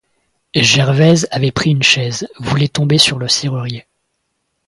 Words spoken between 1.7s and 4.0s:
chaise, voulait tomber sur le serrurier.